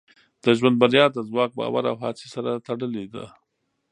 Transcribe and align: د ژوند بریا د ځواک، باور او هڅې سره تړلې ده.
د 0.43 0.45
ژوند 0.57 0.75
بریا 0.81 1.05
د 1.13 1.17
ځواک، 1.29 1.51
باور 1.59 1.83
او 1.91 1.97
هڅې 2.03 2.27
سره 2.33 2.51
تړلې 2.67 3.05
ده. 3.13 3.25